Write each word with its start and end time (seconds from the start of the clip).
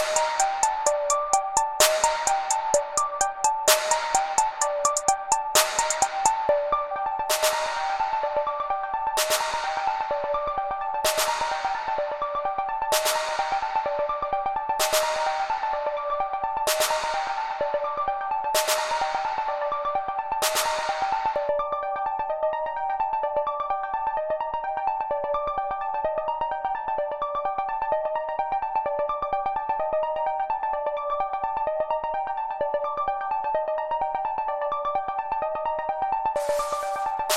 you 0.00 0.30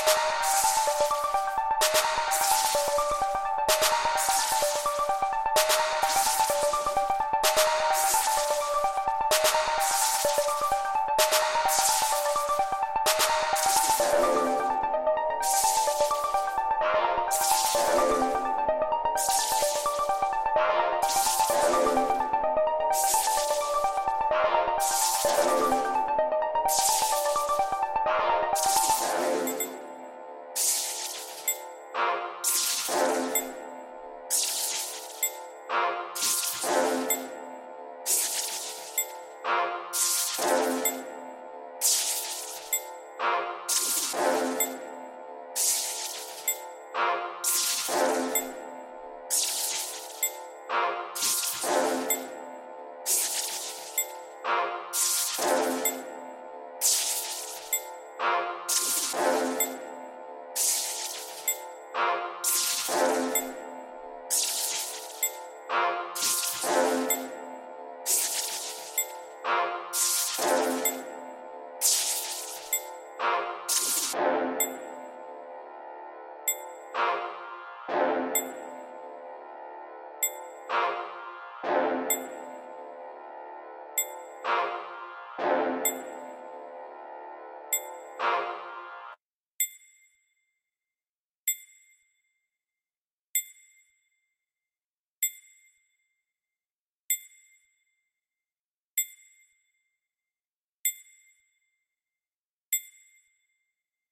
Thank 0.06 0.53